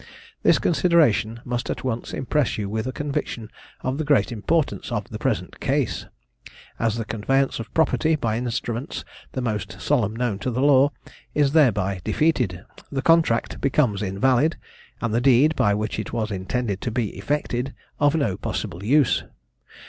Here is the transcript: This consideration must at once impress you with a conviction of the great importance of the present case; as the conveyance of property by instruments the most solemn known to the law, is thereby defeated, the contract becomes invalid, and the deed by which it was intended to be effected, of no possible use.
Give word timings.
This 0.41 0.57
consideration 0.57 1.41
must 1.45 1.69
at 1.69 1.83
once 1.83 2.11
impress 2.11 2.57
you 2.57 2.67
with 2.67 2.87
a 2.87 2.91
conviction 2.91 3.51
of 3.81 3.99
the 3.99 4.03
great 4.03 4.31
importance 4.31 4.91
of 4.91 5.07
the 5.11 5.19
present 5.19 5.59
case; 5.59 6.07
as 6.79 6.95
the 6.97 7.05
conveyance 7.05 7.59
of 7.59 7.71
property 7.75 8.15
by 8.15 8.35
instruments 8.35 9.05
the 9.33 9.41
most 9.43 9.79
solemn 9.79 10.15
known 10.15 10.39
to 10.39 10.49
the 10.49 10.59
law, 10.63 10.89
is 11.35 11.51
thereby 11.51 12.01
defeated, 12.03 12.65
the 12.91 13.03
contract 13.03 13.61
becomes 13.61 14.01
invalid, 14.01 14.57
and 15.01 15.13
the 15.13 15.21
deed 15.21 15.55
by 15.55 15.75
which 15.75 15.99
it 15.99 16.11
was 16.11 16.31
intended 16.31 16.81
to 16.81 16.89
be 16.89 17.15
effected, 17.15 17.75
of 17.99 18.15
no 18.15 18.37
possible 18.37 18.83
use. 18.83 19.23